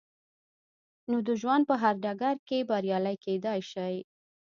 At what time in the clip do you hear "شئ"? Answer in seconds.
3.71-3.95